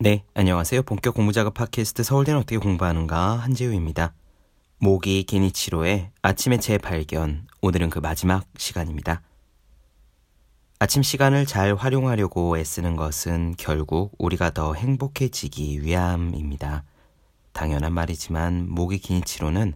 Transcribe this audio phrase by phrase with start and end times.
[0.00, 0.82] 네, 안녕하세요.
[0.82, 4.14] 본격 공부작업 팟캐스트 서울대는 어떻게 공부하는가 한재우입니다.
[4.78, 7.48] 모기 기니치로의 아침의 재발견.
[7.62, 9.22] 오늘은 그 마지막 시간입니다.
[10.78, 16.84] 아침 시간을 잘 활용하려고 애쓰는 것은 결국 우리가 더 행복해지기 위함입니다.
[17.52, 19.74] 당연한 말이지만 모기 기니치로는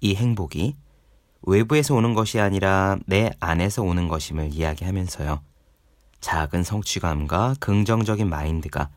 [0.00, 0.76] 이 행복이
[1.42, 5.42] 외부에서 오는 것이 아니라 내 안에서 오는 것임을 이야기하면서요.
[6.20, 8.90] 작은 성취감과 긍정적인 마인드가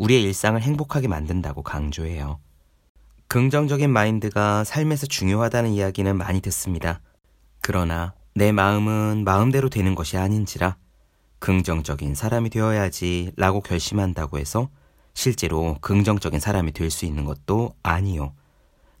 [0.00, 2.40] 우리의 일상을 행복하게 만든다고 강조해요.
[3.28, 7.00] 긍정적인 마인드가 삶에서 중요하다는 이야기는 많이 듣습니다.
[7.60, 10.78] 그러나 내 마음은 마음대로 되는 것이 아닌지라
[11.38, 14.70] 긍정적인 사람이 되어야지 라고 결심한다고 해서
[15.12, 18.32] 실제로 긍정적인 사람이 될 수 있는 것도 아니요.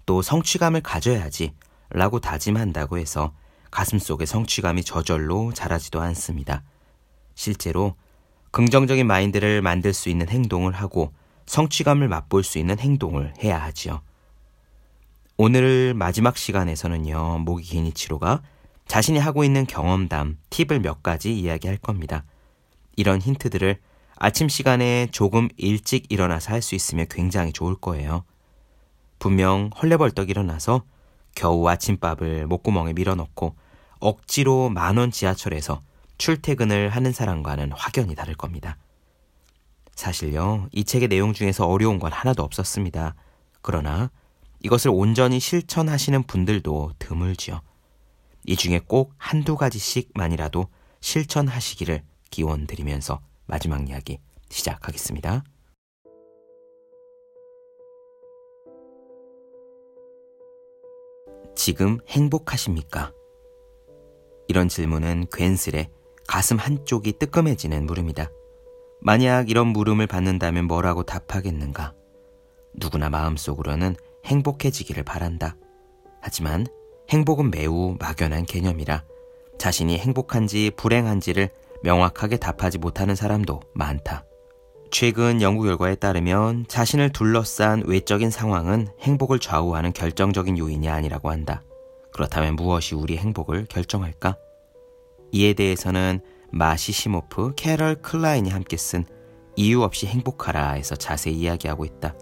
[0.04, 1.54] 또 성취감을 가져야지
[1.88, 3.32] 라고 다짐한다고 해서
[3.70, 6.62] 가슴 속에 성취감이 저절로 자라지도 않습니다.
[7.34, 7.94] 실제로
[8.50, 11.12] 긍정적인 마인드를 만들 수 있는 행동을 하고
[11.46, 14.02] 성취감을 맛볼 수 있는 행동을 해야 하지요.
[15.36, 18.42] 오늘 마지막 시간에서는요, 모기 기니치로가
[18.86, 22.24] 자신이 하고 있는 경험담, 팁을 몇 가지 이야기할 겁니다.
[22.96, 23.78] 이런 힌트들을
[24.16, 28.24] 아침 시간에 조금 일찍 일어나서 할 수 있으면 굉장히 좋을 거예요.
[29.18, 30.82] 분명 헐레벌떡 일어나서
[31.34, 33.54] 겨우 아침밥을 목구멍에 밀어넣고
[34.00, 35.80] 억지로 만원 지하철에서
[36.20, 38.76] 출퇴근을 하는 사람과는 확연히 다를 겁니다.
[39.94, 43.14] 사실요, 이 책의 내용 중에서 어려운 건 하나도 없었습니다.
[43.62, 44.10] 그러나
[44.62, 47.62] 이것을 온전히 실천하시는 분들도 드물지요.
[48.44, 50.66] 이 중에 꼭 한두 가지씩만이라도
[51.00, 54.18] 실천하시기를 기원 드리면서 마지막 이야기
[54.50, 55.42] 시작하겠습니다.
[61.56, 63.10] 지금 행복하십니까?
[64.48, 65.90] 이런 질문은 괜스레
[66.30, 68.30] 가슴 한쪽이 뜨끔해지는 물음이다.
[69.00, 71.92] 만약 이런 물음을 받는다면 뭐라고 답하겠는가?
[72.72, 73.96] 누구나 마음속으로는
[74.26, 75.56] 행복해지기를 바란다.
[76.22, 76.68] 하지만
[77.08, 79.02] 행복은 매우 막연한 개념이라
[79.58, 81.50] 자신이 행복한지 불행한지를
[81.82, 84.24] 명확하게 답하지 못하는 사람도 많다.
[84.92, 91.64] 최근 연구 결과에 따르면 자신을 둘러싼 외적인 상황은 행복을 좌우하는 결정적인 요인이 아니라고 한다.
[92.12, 94.36] 그렇다면 무엇이 우리 행복을 결정할까?
[95.32, 96.20] 이에 대해서는
[96.50, 99.04] 마시시모프, 캐럴 클라인이 함께 쓴
[99.56, 102.14] 이유 없이 행복하라에서 자세히 이야기하고 있다.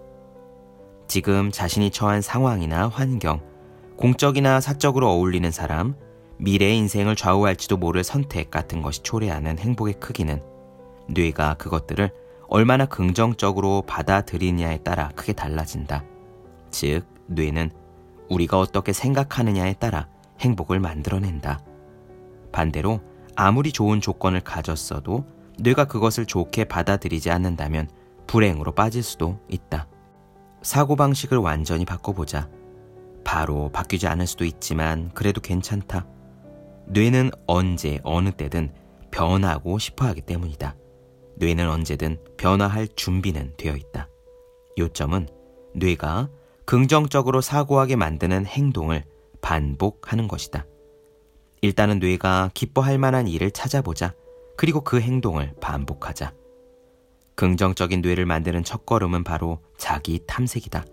[1.07, 3.41] 지금 자신이 처한 상황이나 환경,
[3.97, 5.95] 공적이나 사적으로 어울리는 사람,
[6.39, 10.43] 미래의 인생을 좌우할지도 모를 선택 같은 것이 초래하는 행복의 크기는
[11.09, 12.11] 뇌가 그것들을
[12.49, 16.05] 얼마나 긍정적으로 받아들이냐에 따라 크게 달라진다.
[16.71, 17.71] 즉, 뇌는
[18.31, 20.09] 우리가 어떻게 생각하느냐에 따라
[20.41, 21.61] 행복을 만들어낸다.
[22.53, 23.01] 반대로
[23.37, 25.25] 아무리 좋은 조건을 가졌어도
[25.59, 27.89] 뇌가 그것을 좋게 받아들이지 않는다면
[28.27, 29.89] 불행으로 빠질 수도 있다.
[30.63, 32.49] 사고방식을 완전히 바꿔보자.
[33.25, 36.07] 바로 바뀌지 않을 수도 있지만 그래도 괜찮다.
[36.87, 38.73] 뇌는 언제, 어느 때든
[39.11, 40.77] 변하고 싶어 하기 때문이다.
[41.37, 44.09] 뇌는 언제든 변화할 준비는 되어 있다.
[44.79, 45.29] 요점은
[45.75, 46.29] 뇌가
[46.65, 49.05] 긍정적으로 사고하게 만드는 행동을
[49.41, 50.67] 반복하는 것이다.
[51.61, 54.15] 일단은 뇌가 기뻐할 만한 일을 찾아보자.
[54.57, 56.33] 그리고 그 행동을 반복하자.
[57.35, 60.85] 긍정적인 뇌를 만드는 첫걸음은 바로 자기 탐색이다.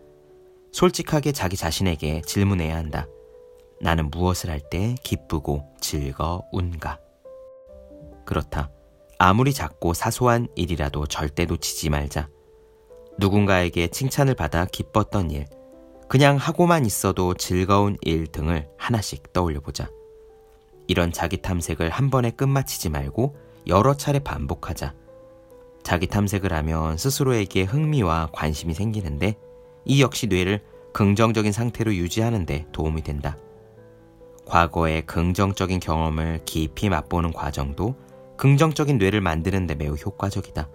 [0.72, 3.08] 솔직하게 자기 자신에게 질문해야 한다.
[3.82, 7.00] 나는 무엇을 할 때 기쁘고 즐거운가?
[8.26, 8.72] 그렇다.
[9.18, 12.30] 아무리 작고 사소한 일이라도 절대 놓치지 말자.
[13.18, 15.46] 누군가에게 칭찬을 받아 기뻤던 일,
[16.10, 19.90] 그냥 하고만 있어도 즐거운 일 등을 하나씩 떠올려 보자.
[20.88, 23.36] 이런 자기 탐색을 한 번에 끝마치지 말고
[23.68, 24.94] 여러 차례 반복하자.
[25.84, 29.36] 자기 탐색을 하면 스스로에게 흥미와 관심이 생기는데
[29.86, 30.64] 이 역시 뇌를
[30.94, 33.38] 긍정적인 상태로 유지하는데 도움이 된다.
[34.46, 37.96] 과거의 긍정적인 경험을 깊이 맛보는 과정도
[38.38, 40.70] 긍정적인 뇌를 만드는데 매우 효과적이다.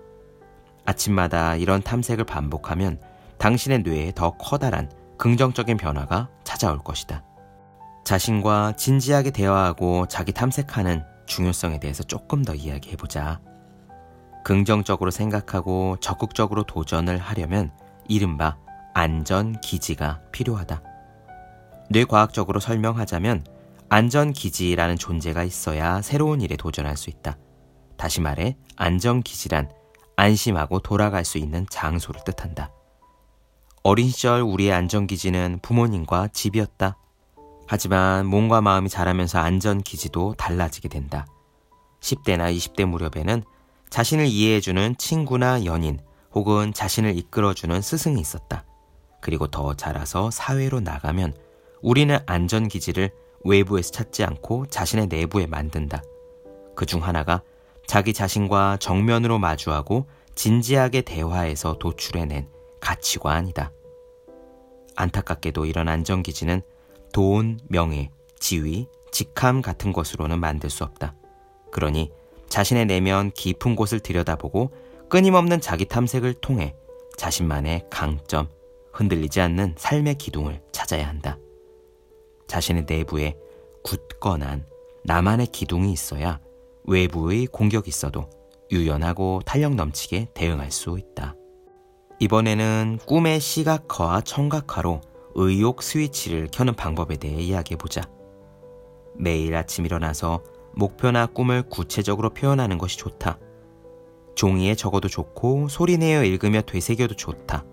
[0.85, 3.01] 아침마다 이런 탐색을 반복하면
[3.39, 7.25] 당신의 뇌에 더 커다란 긍정적인 변화가 찾아올 것이다.
[8.05, 13.41] 자신과 진지하게 대화하고 자기 탐색하는 중요성에 대해서 조금 더 이야기해보자.
[14.45, 17.71] 긍정적으로 생각하고 적극적으로 도전을 하려면
[18.09, 18.57] 이른바
[18.95, 20.83] 안전 기지가 필요하다.
[21.91, 23.45] 뇌과학적으로 설명하자면
[23.89, 27.37] 안전 기지라는 존재가 있어야 새로운 일에 도전할 수 있다.
[27.97, 29.71] 다시 말해, 안전 기지란
[30.17, 32.71] 안심하고 돌아갈 수 있는 장소를 뜻한다.
[33.83, 36.97] 어린 시절 우리의 안전 기지는 부모님과 집이었다.
[37.73, 41.29] 하지만 몸과 마음이 자라면서 안전 기지도 달라지게 된다.
[42.01, 43.45] 10대나 20대 무렵에는
[43.91, 46.01] 자신을 이해해주는 친구나 연인
[46.35, 48.65] 혹은 자신을 이끌어주는 스승이 있었다.
[49.21, 51.33] 그리고 더 자라서 사회로 나가면
[51.81, 53.13] 우리는 안전 기지를
[53.45, 56.03] 외부에서 찾지 않고 자신의 내부에 만든다.
[56.75, 57.41] 그 중 하나가
[57.87, 62.49] 자기 자신과 정면으로 마주하고 진지하게 대화해서 도출해낸
[62.81, 63.71] 가치관이다.
[64.97, 66.63] 안타깝게도 이런 안전기지는
[67.13, 71.15] 돈, 명예, 지위, 직함 같은 것으로는 만들 수 없다.
[71.71, 72.11] 그러니
[72.49, 74.73] 자신의 내면 깊은 곳을 들여다보고
[75.09, 76.75] 끊임없는 자기 탐색을 통해
[77.17, 78.49] 자신만의 강점,
[78.93, 81.39] 흔들리지 않는 삶의 기둥을 찾아야 한다.
[82.47, 83.37] 자신의 내부에
[83.85, 84.67] 굳건한
[85.05, 86.41] 나만의 기둥이 있어야
[86.85, 88.29] 외부의 공격이 있어도
[88.71, 91.35] 유연하고 탄력 넘치게 대응할 수 있다.
[92.21, 95.01] 이번에는 꿈의 시각화와 청각화로
[95.35, 98.03] 의욕 스위치를 켜는 방법에 대해 이야기해보자.
[99.15, 100.43] 매일 아침 일어나서
[100.73, 103.39] 목표나 꿈을 구체적으로 표현하는 것이 좋다.
[104.35, 107.65] 종이에 적어도 좋고 소리내어 읽으며 되새겨도 좋다.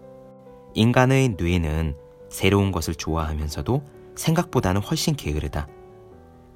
[0.73, 1.95] 인간의 뇌는
[2.29, 3.81] 새로운 것을 좋아하면서도
[4.15, 5.67] 생각보다는 훨씬 게으르다.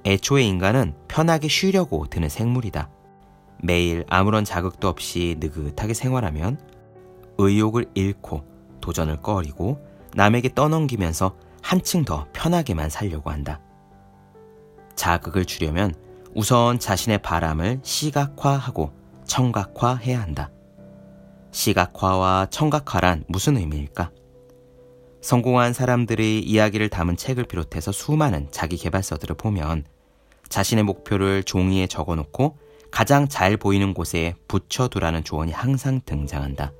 [0.04, 2.90] 애초에 인간은 편하게 쉬려고 드는 생물이다.
[3.62, 6.58] 매일 아무런 자극도 없이 느긋하게 생활하면
[7.38, 8.44] 의욕을 잃고
[8.80, 9.80] 도전을 꺼리고
[10.14, 13.60] 남에게 떠넘기면서 한층 더 편하게만 살려고 한다.
[14.94, 15.94] 자극을 주려면
[16.34, 18.92] 우선 자신의 바람을 시각화하고
[19.26, 20.50] 청각화해야 한다.
[21.50, 24.10] 시각화와 청각화란 무슨 의미일까?
[25.20, 29.84] 성공한 사람들의 이야기를 담은 책을 비롯해서 수많은 자기 개발서들을 보면
[30.48, 32.58] 자신의 목표를 종이에 적어 놓고
[32.90, 36.72] 가장 잘 보이는 곳에 붙여두라는 조언이 항상 등장한다.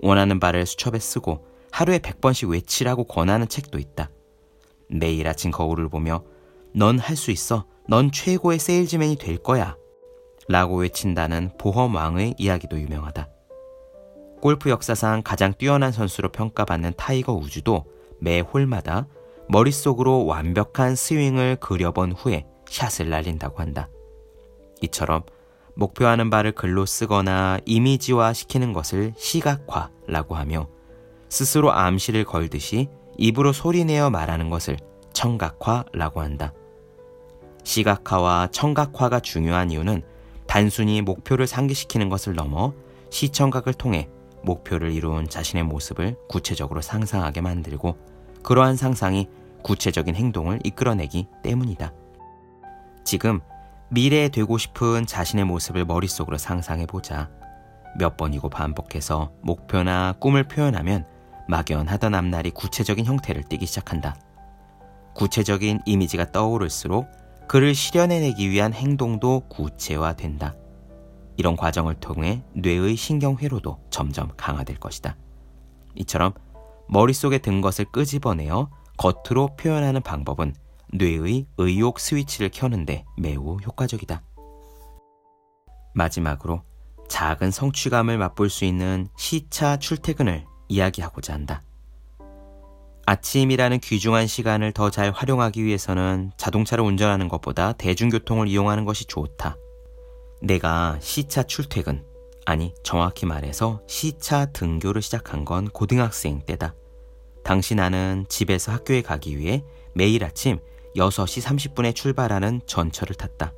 [0.00, 4.10] 원하는 바를 수첩에 쓰고 하루에 100번씩 외치라고 권하는 책도 있다.
[4.88, 6.22] 매일 아침 거울을 보며
[6.74, 7.66] 넌 할 수 있어.
[7.88, 9.76] 넌 최고의 세일즈맨이 될 거야.
[10.48, 13.28] 라고 외친다는 보험왕의 이야기도 유명하다.
[14.40, 17.84] 골프 역사상 가장 뛰어난 선수로 평가받는 타이거 우즈도
[18.20, 19.06] 매 홀마다
[19.48, 23.88] 머릿속으로 완벽한 스윙을 그려본 후에 샷을 날린다고 한다.
[24.82, 25.22] 이처럼
[25.74, 30.68] 목표하는 바를 글로 쓰거나 이미지화 시키는 것을 시각화라고 하며
[31.32, 34.76] 스스로 암시를 걸듯이 입으로 소리내어 말하는 것을
[35.14, 36.52] 청각화라고 한다.
[37.64, 40.02] 시각화와 청각화가 중요한 이유는
[40.46, 42.74] 단순히 목표를 상기시키는 것을 넘어
[43.08, 44.10] 시청각을 통해
[44.42, 47.96] 목표를 이룬 자신의 모습을 구체적으로 상상하게 만들고
[48.42, 49.26] 그러한 상상이
[49.62, 51.94] 구체적인 행동을 이끌어내기 때문이다.
[53.06, 53.40] 지금
[53.88, 57.30] 미래에 되고 싶은 자신의 모습을 머릿속으로 상상해 보자.
[57.98, 61.06] 몇 번이고 반복해서 목표나 꿈을 표현하면
[61.52, 64.16] 막연하던 앞날이 구체적인 형태를 띠기 시작한다.
[65.14, 67.06] 구체적인 이미지가 떠오를수록
[67.46, 70.56] 그를 실현해내기 위한 행동도 구체화된다.
[71.36, 75.16] 이런 과정을 통해 뇌의 신경회로도 점점 강화될 것이다.
[75.96, 76.32] 이처럼
[76.88, 80.54] 머릿속에 든 것을 끄집어내어 겉으로 표현하는 방법은
[80.94, 84.22] 뇌의 의욕 스위치를 켜는데 매우 효과적이다.
[85.94, 86.62] 마지막으로
[87.08, 91.62] 작은 성취감을 맛볼 수 있는 시차 출퇴근을 이야기하고자 한다.
[93.04, 99.56] 아침이라는 귀중한 시간을 더 잘 활용하기 위해서는 자동차를 운전하는 것보다 대중교통을 이용하는 것이 좋다.
[100.40, 102.04] 내가 시차 출퇴근,
[102.46, 106.74] 아니 정확히 말해서 시차 등교를 시작한 건 고등학생 때다.
[107.44, 110.58] 당시 나는 집에서 학교에 가기 위해 매일 아침
[110.96, 113.52] 6시 30분에 출발하는 전철을 탔다.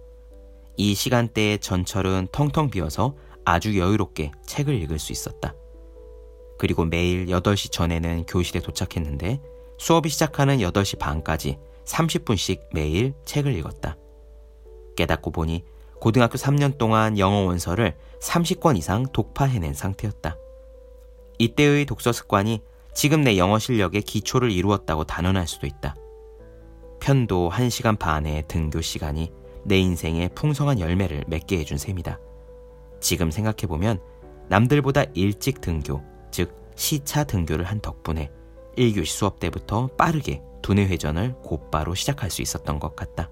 [0.76, 5.54] 이 시간대의 전철은 텅텅 비어서 아주 여유롭게 책을 읽을 수 있었다.
[6.58, 9.40] 그리고 매일 8시 전에는 교실에 도착했는데
[9.78, 13.96] 수업이 시작하는 8시 반까지 30분씩 매일 책을 읽었다.
[14.96, 15.64] 깨닫고 보니
[16.00, 20.36] 고등학교 3년 동안 영어 원서를 30권 이상 독파해낸 상태였다.
[21.38, 22.60] 이때의 독서 습관이
[22.94, 25.96] 지금 내 영어 실력의 기초를 이루었다고 단언할 수도 있다.
[27.00, 29.32] 편도 1시간 반의 등교 시간이
[29.64, 32.18] 내 인생에 풍성한 열매를 맺게 해준 셈이다.
[33.00, 34.00] 지금 생각해보면
[34.48, 36.13] 남들보다 일찍 등교, 즉
[36.74, 38.30] 시차 등교를 한 덕분에
[38.76, 43.30] 1교시 수업 때부터 빠르게 두뇌 회전을 곧바로 시작할 수 있었던 것 같다.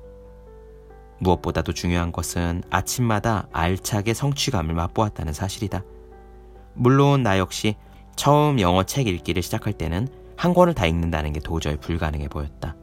[1.18, 5.84] 무엇보다도 중요한 것은 아침마다 알차게 성취감을 맛보았다는 사실이다.
[6.74, 7.76] 물론 나 역시
[8.16, 12.76] 처음 영어 책 읽기를 시작할 때는 한 권을 다 읽는다는 게 도저히 불가능해 보였다.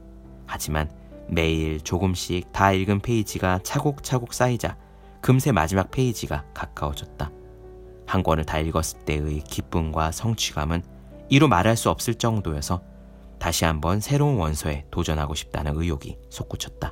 [0.46, 0.90] 하지만
[1.28, 4.78] 매일 조금씩 다 읽은 페이지가 차곡차곡 쌓이자
[5.22, 7.30] 금세 마지막 페이지가 가까워졌다.
[8.10, 10.82] 한 권을 다 읽었을 때의 기쁨과 성취감은
[11.30, 12.82] 이루 말할 수 없을 정도여서
[13.38, 16.92] 다시 한번 새로운 원서에 도전하고 싶다는 의욕이 솟구쳤다.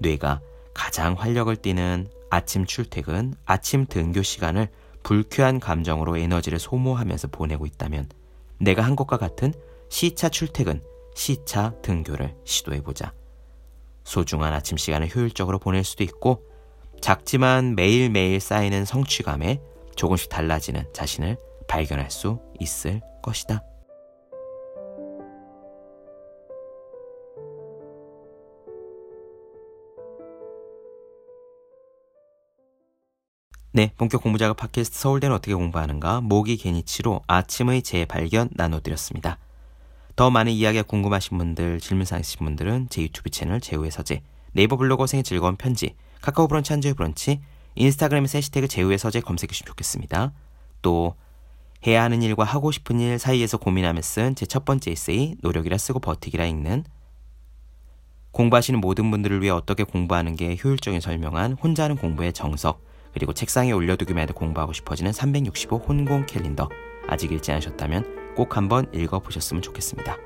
[0.00, 0.42] 뇌가
[0.74, 4.68] 가장 활력을 띠는 아침 출퇴근, 아침 등교 시간을
[5.02, 8.10] 불쾌한 감정으로 에너지를 소모하면서 보내고 있다면
[8.60, 9.54] 내가 한 것과 같은
[9.88, 10.82] 시차 출퇴근,
[11.14, 13.14] 시차 등교를 시도해보자.
[14.04, 16.44] 소중한 아침 시간을 효율적으로 보낼 수도 있고
[17.00, 19.60] 작지만 매일매일 쌓이는 성취감에
[19.96, 21.36] 조금씩 달라지는 자신을
[21.68, 23.62] 발견할 수 있을 것이다.
[33.72, 39.38] 네, 본격 공부작업 팟캐스트 서울대는 어떻게 공부하는가 모기 개니치로 아침의 재발견 나눠드렸습니다.
[40.16, 44.22] 더 많은 이야기가 궁금하신 분들, 질문사 있으신 분들은 제 유튜브 채널 제우의 서재,
[44.52, 47.40] 네이버 블로그 생의 즐거운 편지, 카카오 브런치 한주의 브런치,
[47.74, 50.32] 인스타그램에서 해시태그 제우의 서재 검색해 주시면 좋겠습니다.
[50.82, 51.14] 또
[51.86, 56.00] 해야 하는 일과 하고 싶은 일 사이에서 고민하며 쓴 제 첫 번째 에세이 노력이라 쓰고
[56.00, 56.84] 버티기라 읽는
[58.32, 63.72] 공부하시는 모든 분들을 위해 어떻게 공부하는 게 효율적인 설명한 혼자 하는 공부의 정석 그리고 책상에
[63.72, 66.68] 올려두기만 해도 공부하고 싶어지는 365 혼공 캘린더
[67.08, 70.16] 아직 읽지 않으셨다면 꼭 한번 읽어보셨으면 좋겠습니다.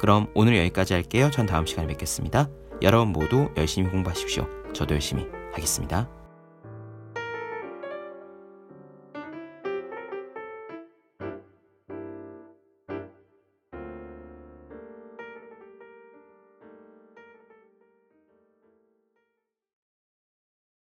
[0.00, 1.30] 그럼 오늘 여기까지 할게요.
[1.30, 2.50] 전 다음 시간에 뵙겠습니다.
[2.82, 4.65] 여러분 모두 열심히 공부하십시오.
[4.76, 6.06] 저도 열심히 하겠습니다.